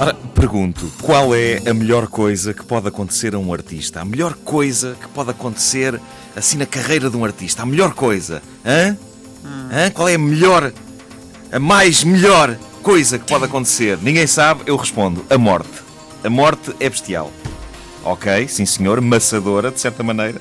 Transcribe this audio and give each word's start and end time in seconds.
Ora, 0.00 0.14
pergunto, 0.34 0.90
qual 1.00 1.34
é 1.34 1.62
a 1.68 1.72
melhor 1.72 2.08
coisa 2.08 2.52
que 2.52 2.64
pode 2.64 2.88
acontecer 2.88 3.34
a 3.34 3.38
um 3.38 3.52
artista? 3.52 4.00
A 4.00 4.04
melhor 4.04 4.34
coisa 4.34 4.96
que 5.00 5.08
pode 5.08 5.30
acontecer 5.30 6.00
assim 6.34 6.58
na 6.58 6.66
carreira 6.66 7.08
de 7.08 7.16
um 7.16 7.24
artista? 7.24 7.62
A 7.62 7.66
melhor 7.66 7.94
coisa? 7.94 8.42
Hã? 8.64 8.96
Hã? 9.72 9.90
Qual 9.90 10.08
é 10.08 10.14
a 10.14 10.18
melhor, 10.18 10.72
a 11.52 11.58
mais 11.58 12.02
melhor 12.02 12.58
coisa 12.82 13.18
que 13.18 13.26
pode 13.26 13.44
acontecer? 13.44 13.98
Ninguém 14.02 14.26
sabe, 14.26 14.62
eu 14.66 14.76
respondo: 14.76 15.24
a 15.30 15.38
morte. 15.38 15.82
A 16.22 16.30
morte 16.30 16.74
é 16.80 16.90
bestial. 16.90 17.30
Ok, 18.04 18.48
sim 18.48 18.66
senhor, 18.66 19.00
maçadora 19.00 19.70
de 19.70 19.80
certa 19.80 20.02
maneira. 20.02 20.40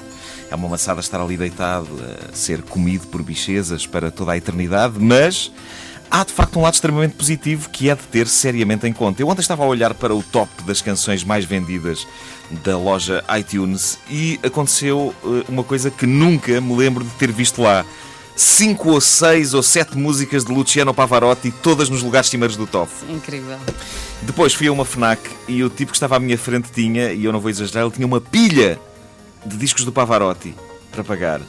É 0.52 0.56
uma 0.56 0.68
maçada 0.68 1.00
estar 1.00 1.22
ali 1.22 1.38
deitado 1.38 1.88
a 2.30 2.36
ser 2.36 2.62
comido 2.62 3.08
por 3.08 3.24
bichezas 3.24 3.88
para 3.88 4.12
toda 4.12 4.34
a 4.34 4.38
eternidade, 4.38 5.00
mas 5.00 5.52
há 6.14 6.24
de 6.24 6.32
facto 6.32 6.60
um 6.60 6.62
lado 6.62 6.76
extremamente 6.76 7.16
positivo 7.16 7.70
que 7.72 7.90
é 7.90 7.96
de 7.96 8.04
ter 8.04 8.28
seriamente 8.28 8.86
em 8.86 8.94
conta. 8.94 9.20
Eu 9.20 9.28
ontem 9.28 9.42
estava 9.42 9.64
a 9.64 9.66
olhar 9.66 9.96
para 9.96 10.14
o 10.14 10.22
top 10.22 10.48
das 10.62 10.80
canções 10.80 11.24
mais 11.24 11.44
vendidas 11.44 12.06
da 12.64 12.78
loja 12.78 13.24
iTunes 13.40 13.98
e 14.08 14.40
aconteceu 14.44 15.12
eh, 15.26 15.44
uma 15.50 15.64
coisa 15.64 15.90
que 15.90 16.06
nunca 16.06 16.62
me 16.62 16.76
lembro 16.76 17.04
de 17.04 17.10
ter 17.12 17.32
visto 17.32 17.64
lá. 17.64 17.84
Cinco 18.36 18.92
ou 18.92 19.02
seis 19.02 19.56
ou 19.56 19.64
sete 19.64 19.98
músicas 19.98 20.46
de 20.46 20.52
Luciano 20.52 20.94
Pavarotti, 20.94 21.52
todas 21.52 21.90
nos 21.90 22.04
lugares 22.04 22.30
cimeiros 22.30 22.56
do 22.56 22.68
top. 22.68 22.92
Incrível. 23.10 23.58
Depois 24.22 24.54
fui 24.54 24.68
a 24.68 24.72
uma 24.72 24.86
FNAC 24.86 25.20
e 25.48 25.64
o 25.64 25.70
tipo 25.70 25.92
que 25.92 25.96
estava 25.96 26.18
à 26.18 26.20
minha 26.20 26.38
frente 26.38 26.72
tinha, 26.72 27.12
e 27.12 27.26
eu 27.26 27.32
não 27.32 27.40
vou 27.40 27.50
exagerar, 27.50 27.84
ele 27.84 27.94
tinha 27.94 28.08
uma 28.08 28.22
pilha 28.22 28.80
de 29.46 29.58
discos 29.58 29.84
do 29.84 29.92
Pavarotti 29.92 30.56
para 30.92 31.04
pagar. 31.04 31.42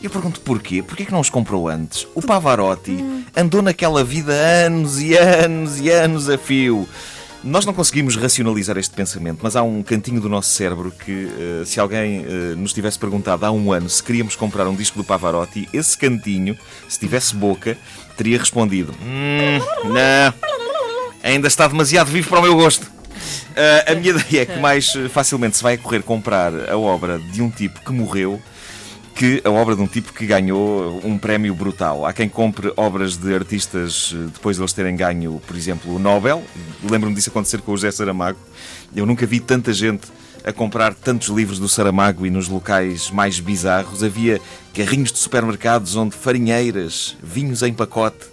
Eu 0.00 0.10
pergunto 0.10 0.40
porquê? 0.40 0.82
Porquê 0.82 1.04
que 1.04 1.12
não 1.12 1.20
os 1.20 1.28
comprou 1.28 1.68
antes? 1.68 2.06
O 2.14 2.22
Pavarotti 2.22 3.04
andou 3.36 3.60
naquela 3.60 4.04
vida 4.04 4.32
anos 4.32 5.00
e 5.00 5.16
anos 5.16 5.80
e 5.80 5.90
anos 5.90 6.28
a 6.28 6.38
fio. 6.38 6.88
Nós 7.42 7.64
não 7.64 7.72
conseguimos 7.72 8.16
racionalizar 8.16 8.76
este 8.78 8.94
pensamento, 8.94 9.40
mas 9.42 9.56
há 9.56 9.62
um 9.62 9.82
cantinho 9.82 10.20
do 10.20 10.28
nosso 10.28 10.50
cérebro 10.50 10.92
que, 10.92 11.28
eh, 11.38 11.64
se 11.64 11.78
alguém 11.78 12.24
eh, 12.24 12.54
nos 12.56 12.72
tivesse 12.72 12.98
perguntado 12.98 13.46
há 13.46 13.50
um 13.50 13.72
ano 13.72 13.88
se 13.88 14.02
queríamos 14.02 14.34
comprar 14.34 14.66
um 14.66 14.74
disco 14.74 14.98
do 14.98 15.04
Pavarotti, 15.04 15.68
esse 15.72 15.96
cantinho, 15.96 16.56
se 16.88 16.98
tivesse 16.98 17.34
boca, 17.36 17.78
teria 18.16 18.38
respondido: 18.38 18.92
hum, 19.00 19.58
Não, 19.84 20.34
ainda 21.22 21.46
está 21.46 21.68
demasiado 21.68 22.08
vivo 22.08 22.28
para 22.28 22.40
o 22.40 22.42
meu 22.42 22.56
gosto. 22.56 22.84
Uh, 22.84 23.92
a 23.92 23.94
minha 23.94 24.10
ideia 24.18 24.42
é 24.42 24.46
que 24.46 24.58
mais 24.58 24.92
facilmente 25.10 25.56
se 25.56 25.62
vai 25.62 25.76
correr 25.76 26.02
comprar 26.02 26.52
a 26.70 26.76
obra 26.76 27.18
de 27.18 27.40
um 27.40 27.50
tipo 27.50 27.80
que 27.80 27.92
morreu 27.92 28.40
que 29.18 29.42
a 29.44 29.50
obra 29.50 29.74
de 29.74 29.82
um 29.82 29.86
tipo 29.88 30.12
que 30.12 30.24
ganhou 30.24 31.00
um 31.04 31.18
prémio 31.18 31.52
brutal. 31.52 32.06
Há 32.06 32.12
quem 32.12 32.28
compre 32.28 32.72
obras 32.76 33.16
de 33.16 33.34
artistas 33.34 34.14
eh, 34.14 34.28
depois 34.32 34.56
de 34.56 34.62
eles 34.62 34.72
terem 34.72 34.94
ganho, 34.94 35.42
por 35.44 35.56
exemplo, 35.56 35.92
o 35.92 35.98
Nobel. 35.98 36.40
Lembro-me 36.88 37.16
disso 37.16 37.28
acontecer 37.28 37.60
com 37.60 37.72
o 37.72 37.76
José 37.76 37.90
Saramago. 37.90 38.38
Eu 38.94 39.04
nunca 39.04 39.26
vi 39.26 39.40
tanta 39.40 39.72
gente 39.72 40.06
a 40.44 40.52
comprar 40.52 40.94
tantos 40.94 41.30
livros 41.30 41.58
do 41.58 41.68
Saramago 41.68 42.24
e 42.26 42.30
nos 42.30 42.46
locais 42.48 43.10
mais 43.10 43.40
bizarros. 43.40 44.04
Havia 44.04 44.40
carrinhos 44.72 45.10
de 45.10 45.18
supermercados 45.18 45.96
onde 45.96 46.14
farinheiras, 46.14 47.16
vinhos 47.20 47.64
em 47.64 47.74
pacote 47.74 48.24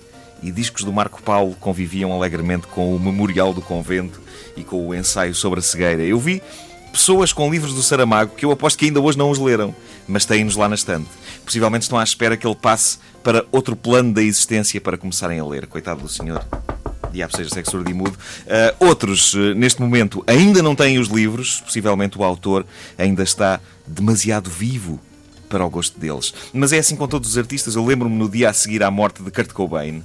e 0.44 0.52
discos 0.52 0.84
do 0.84 0.94
Marco 0.94 1.20
Paulo 1.24 1.56
conviviam 1.60 2.14
alegremente 2.14 2.68
com 2.68 2.96
o 2.96 3.00
Memorial 3.00 3.56
do 3.56 3.62
Convento 3.62 4.22
e 4.56 4.64
com 4.64 4.88
o 4.88 4.94
ensaio 4.94 5.34
sobre 5.34 5.62
a 5.62 5.64
cegueira. 5.64 6.04
Eu 6.04 6.20
vi 6.20 6.44
pessoas 6.96 7.34
com 7.34 7.52
livros 7.52 7.74
do 7.74 7.84
Saramago 7.84 8.36
que 8.36 8.46
eu 8.46 8.52
aposto 8.52 8.80
que 8.80 8.86
ainda 8.86 9.02
hoje 9.02 9.18
não 9.18 9.30
os 9.30 9.38
leram, 9.38 9.76
mas 10.08 10.26
têm-nos 10.26 10.56
lá 10.56 10.70
na 10.70 10.76
estante. 10.76 11.10
Possivelmente 11.44 11.84
estão 11.84 12.00
à 12.00 12.04
espera 12.04 12.38
que 12.38 12.48
ele 12.48 12.56
passe 12.56 13.00
para 13.22 13.46
outro 13.52 13.76
plano 13.76 14.14
da 14.14 14.24
existência 14.24 14.80
para 14.80 14.98
começarem 14.98 15.38
a 15.38 15.46
ler. 15.46 15.68
Coitado 15.68 16.02
do 16.02 16.08
senhor. 16.08 16.42
Diabo 17.12 17.36
seja 17.36 17.50
sexo 17.50 17.72
surdo 17.72 17.92
e 17.92 17.94
mudo. 17.94 18.18
Uh, 18.46 18.86
outros, 18.86 19.34
uh, 19.34 19.54
neste 19.54 19.82
momento, 19.82 20.24
ainda 20.26 20.64
não 20.64 20.74
têm 20.74 20.98
os 20.98 21.10
livros. 21.10 21.60
Possivelmente 21.62 22.18
o 22.18 22.24
autor 22.24 22.66
ainda 22.98 23.24
está 23.24 23.60
demasiado 23.86 24.50
vivo 24.50 25.00
para 25.50 25.66
o 25.66 25.70
gosto 25.70 26.00
deles. 26.00 26.34
Mas 26.54 26.72
é 26.72 26.80
assim 26.80 26.96
com 26.96 27.08
todos 27.08 27.30
os 27.32 27.38
artistas. 27.38 27.76
Eu 27.76 27.86
lembro-me 27.86 28.16
no 28.16 28.30
dia 28.30 28.50
a 28.50 28.54
seguir 28.54 28.84
à 28.84 28.90
morte 28.90 29.22
de 29.22 29.32
Kurt 29.32 29.52
Cobain, 29.52 30.02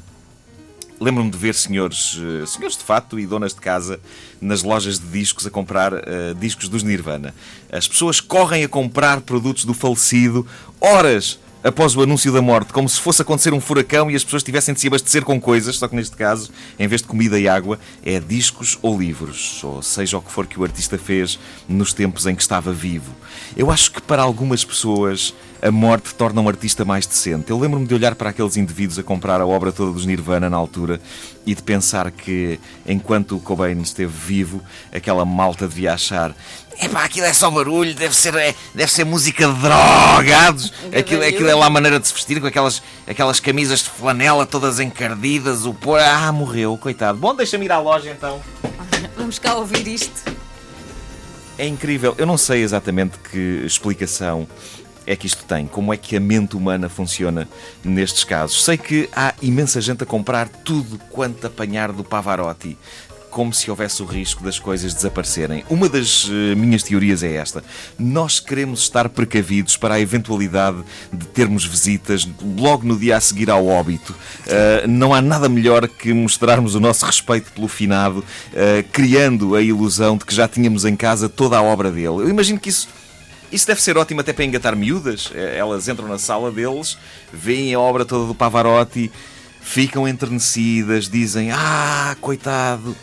Lembro-me 1.00 1.30
de 1.30 1.38
ver 1.38 1.54
senhores, 1.54 2.14
uh, 2.16 2.46
senhores 2.46 2.76
de 2.76 2.84
fato 2.84 3.18
e 3.18 3.26
donas 3.26 3.54
de 3.54 3.60
casa 3.60 3.98
nas 4.40 4.62
lojas 4.62 4.98
de 4.98 5.06
discos 5.06 5.46
a 5.46 5.50
comprar 5.50 5.94
uh, 5.94 6.00
discos 6.38 6.68
dos 6.68 6.82
Nirvana. 6.82 7.34
As 7.72 7.88
pessoas 7.88 8.20
correm 8.20 8.64
a 8.64 8.68
comprar 8.68 9.22
produtos 9.22 9.64
do 9.64 9.72
falecido 9.72 10.46
horas 10.78 11.38
após 11.62 11.94
o 11.94 12.02
anúncio 12.02 12.32
da 12.32 12.40
morte, 12.40 12.72
como 12.72 12.88
se 12.88 13.00
fosse 13.00 13.22
acontecer 13.22 13.52
um 13.52 13.60
furacão 13.60 14.10
e 14.10 14.16
as 14.16 14.24
pessoas 14.24 14.42
tivessem 14.42 14.74
de 14.74 14.80
se 14.80 14.86
abastecer 14.86 15.24
com 15.24 15.40
coisas, 15.40 15.76
só 15.76 15.86
que 15.88 15.94
neste 15.94 16.16
caso, 16.16 16.50
em 16.78 16.88
vez 16.88 17.02
de 17.02 17.08
comida 17.08 17.38
e 17.38 17.48
água, 17.48 17.78
é 18.02 18.18
discos 18.18 18.78
ou 18.80 18.98
livros, 18.98 19.62
ou 19.62 19.82
seja 19.82 20.18
o 20.18 20.22
que 20.22 20.32
for 20.32 20.46
que 20.46 20.58
o 20.58 20.64
artista 20.64 20.98
fez 20.98 21.38
nos 21.68 21.92
tempos 21.92 22.26
em 22.26 22.34
que 22.34 22.42
estava 22.42 22.72
vivo. 22.72 23.14
Eu 23.56 23.70
acho 23.70 23.92
que 23.92 24.00
para 24.00 24.22
algumas 24.22 24.64
pessoas 24.64 25.34
a 25.62 25.70
morte 25.70 26.14
torna 26.14 26.40
um 26.40 26.48
artista 26.48 26.84
mais 26.84 27.06
decente. 27.06 27.50
Eu 27.50 27.58
lembro-me 27.58 27.86
de 27.86 27.94
olhar 27.94 28.14
para 28.14 28.30
aqueles 28.30 28.56
indivíduos 28.56 28.98
a 28.98 29.02
comprar 29.02 29.40
a 29.40 29.46
obra 29.46 29.72
toda 29.72 29.92
dos 29.92 30.06
Nirvana 30.06 30.48
na 30.48 30.56
altura 30.56 31.00
e 31.46 31.54
de 31.54 31.62
pensar 31.62 32.10
que, 32.10 32.58
enquanto 32.86 33.36
o 33.36 33.40
Cobain 33.40 33.80
esteve 33.80 34.12
vivo, 34.12 34.62
aquela 34.92 35.24
malta 35.24 35.68
devia 35.68 35.92
achar 35.92 36.34
Epá, 36.82 37.04
aquilo 37.04 37.26
é 37.26 37.32
só 37.34 37.50
barulho, 37.50 37.94
deve 37.94 38.16
ser, 38.16 38.34
é, 38.36 38.54
deve 38.74 38.90
ser 38.90 39.04
música 39.04 39.46
de 39.46 39.52
drogados. 39.52 40.72
Aquilo, 40.98 41.22
aquilo 41.22 41.48
é 41.50 41.54
lá 41.54 41.66
a 41.66 41.70
maneira 41.70 42.00
de 42.00 42.08
se 42.08 42.14
vestir, 42.14 42.40
com 42.40 42.46
aquelas, 42.46 42.82
aquelas 43.06 43.38
camisas 43.38 43.80
de 43.80 43.90
flanela 43.90 44.46
todas 44.46 44.80
encardidas. 44.80 45.66
O 45.66 45.74
pôr. 45.74 46.00
Ah, 46.00 46.32
morreu, 46.32 46.78
coitado. 46.78 47.18
Bom, 47.18 47.34
deixa-me 47.34 47.66
ir 47.66 47.72
à 47.72 47.78
loja 47.78 48.10
então. 48.10 48.40
Vamos 49.14 49.38
cá 49.38 49.56
ouvir 49.56 49.86
isto. 49.86 50.22
É 51.58 51.66
incrível. 51.66 52.14
Eu 52.16 52.24
não 52.24 52.38
sei 52.38 52.62
exatamente 52.62 53.18
que 53.30 53.62
explicação 53.66 54.48
é 55.06 55.16
que 55.16 55.26
isto 55.26 55.44
tem? 55.44 55.66
Como 55.66 55.92
é 55.92 55.96
que 55.96 56.16
a 56.16 56.20
mente 56.20 56.56
humana 56.56 56.88
funciona 56.88 57.48
nestes 57.82 58.24
casos? 58.24 58.64
Sei 58.64 58.76
que 58.76 59.08
há 59.14 59.34
imensa 59.42 59.80
gente 59.80 60.02
a 60.02 60.06
comprar 60.06 60.48
tudo 60.48 60.98
quanto 61.10 61.46
apanhar 61.46 61.92
do 61.92 62.04
Pavarotti 62.04 62.76
como 63.30 63.54
se 63.54 63.70
houvesse 63.70 64.02
o 64.02 64.06
risco 64.06 64.42
das 64.42 64.58
coisas 64.58 64.92
desaparecerem. 64.92 65.64
Uma 65.70 65.88
das 65.88 66.24
uh, 66.24 66.32
minhas 66.56 66.82
teorias 66.82 67.22
é 67.22 67.34
esta. 67.34 67.62
Nós 67.98 68.40
queremos 68.40 68.80
estar 68.82 69.08
precavidos 69.08 69.76
para 69.76 69.94
a 69.94 70.00
eventualidade 70.00 70.82
de 71.12 71.26
termos 71.26 71.64
visitas 71.64 72.28
logo 72.58 72.84
no 72.84 72.98
dia 72.98 73.16
a 73.16 73.20
seguir 73.20 73.50
ao 73.50 73.66
óbito. 73.66 74.12
Uh, 74.12 74.88
não 74.88 75.14
há 75.14 75.22
nada 75.22 75.48
melhor 75.48 75.86
que 75.88 76.12
mostrarmos 76.12 76.74
o 76.74 76.80
nosso 76.80 77.06
respeito 77.06 77.52
pelo 77.52 77.68
finado, 77.68 78.18
uh, 78.18 78.88
criando 78.92 79.54
a 79.54 79.62
ilusão 79.62 80.16
de 80.16 80.24
que 80.24 80.34
já 80.34 80.48
tínhamos 80.48 80.84
em 80.84 80.96
casa 80.96 81.28
toda 81.28 81.56
a 81.56 81.62
obra 81.62 81.90
dele. 81.90 82.06
Eu 82.06 82.28
imagino 82.28 82.58
que 82.58 82.68
isso. 82.68 82.88
Isso 83.52 83.66
deve 83.66 83.82
ser 83.82 83.98
ótimo 83.98 84.20
até 84.20 84.32
para 84.32 84.44
engatar 84.44 84.76
miúdas. 84.76 85.30
Elas 85.34 85.88
entram 85.88 86.06
na 86.06 86.18
sala 86.18 86.50
deles, 86.50 86.96
veem 87.32 87.74
a 87.74 87.80
obra 87.80 88.04
toda 88.04 88.26
do 88.26 88.34
Pavarotti, 88.34 89.10
ficam 89.60 90.06
enternecidas, 90.06 91.08
dizem: 91.08 91.50
Ah, 91.50 92.16
coitado, 92.20 92.96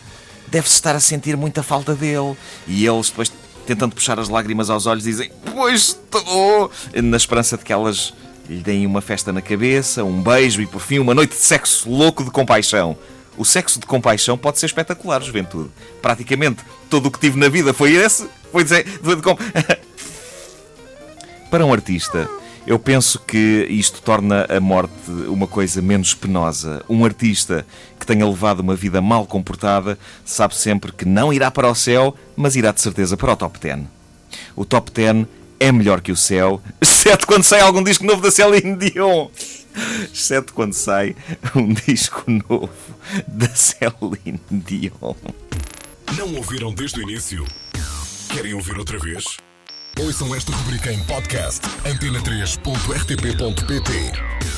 deve-se 0.47 0.75
estar 0.75 0.95
a 0.95 0.99
sentir 0.99 1.35
muita 1.35 1.61
falta 1.61 1.93
dele. 1.93 2.35
E 2.65 2.85
eles, 2.85 3.09
depois, 3.09 3.31
tentando 3.65 3.93
puxar 3.93 4.19
as 4.19 4.29
lágrimas 4.29 4.69
aos 4.69 4.85
olhos, 4.85 5.03
dizem: 5.03 5.31
Pois 5.53 5.89
estou! 5.89 6.71
Na 7.03 7.17
esperança 7.17 7.57
de 7.57 7.63
que 7.63 7.73
elas 7.73 8.13
lhe 8.49 8.61
deem 8.61 8.85
uma 8.85 9.01
festa 9.01 9.33
na 9.33 9.41
cabeça, 9.41 10.03
um 10.03 10.21
beijo 10.21 10.61
e, 10.61 10.65
por 10.65 10.79
fim, 10.79 10.99
uma 10.99 11.13
noite 11.13 11.31
de 11.31 11.41
sexo 11.41 11.89
louco 11.89 12.23
de 12.23 12.31
compaixão. 12.31 12.97
O 13.37 13.45
sexo 13.45 13.79
de 13.79 13.85
compaixão 13.85 14.37
pode 14.37 14.57
ser 14.57 14.65
espetacular, 14.65 15.21
juventude. 15.21 15.69
Praticamente 16.01 16.63
todo 16.89 17.07
o 17.07 17.11
que 17.11 17.19
tive 17.19 17.37
na 17.37 17.49
vida 17.49 17.73
foi 17.73 17.93
esse. 17.93 18.27
Foi 18.51 18.63
dizer. 18.63 18.85
Para 21.49 21.65
um 21.65 21.71
artista 21.73 22.29
eu 22.67 22.77
penso 22.77 23.19
que 23.19 23.65
isto 23.69 24.01
torna 24.01 24.45
a 24.49 24.59
morte 24.59 24.91
uma 25.27 25.47
coisa 25.47 25.81
menos 25.81 26.13
penosa. 26.13 26.83
Um 26.89 27.05
artista 27.05 27.65
que 27.97 28.05
tenha 28.05 28.27
levado 28.27 28.59
uma 28.59 28.75
vida 28.75 28.99
mal 29.01 29.25
comportada 29.25 29.97
sabe 30.25 30.53
sempre 30.53 30.91
que 30.91 31.05
não 31.05 31.31
irá 31.31 31.49
para 31.49 31.71
o 31.71 31.73
céu, 31.73 32.13
mas 32.35 32.57
irá 32.57 32.73
de 32.73 32.81
certeza 32.81 33.15
para 33.15 33.31
o 33.31 33.37
top 33.37 33.57
10. 33.57 33.85
O 34.53 34.65
top 34.65 34.91
10 34.91 35.25
é 35.61 35.71
melhor 35.71 36.01
que 36.01 36.11
o 36.11 36.15
céu, 36.17 36.61
exceto 36.81 37.25
quando 37.25 37.43
sai 37.43 37.61
algum 37.61 37.81
disco 37.81 38.03
novo 38.03 38.21
da 38.21 38.29
Celine 38.31 38.75
Dion. 38.75 39.29
Exceto 40.13 40.53
quando 40.53 40.73
sai 40.73 41.15
um 41.55 41.71
disco 41.71 42.25
novo 42.27 42.69
da 43.29 43.47
Celine 43.47 44.41
Dion. 44.51 45.15
Não 46.17 46.35
ouviram 46.35 46.73
desde 46.73 46.99
o 46.99 47.03
início? 47.03 47.45
Querem 48.27 48.53
ouvir 48.53 48.77
outra 48.77 48.99
vez? 48.99 49.37
Ouçam 49.99 50.35
esta 50.35 50.55
rubrica 50.55 50.93
em 50.93 50.99
podcast 51.03 51.61
antena3.rtp.pt 51.83 54.56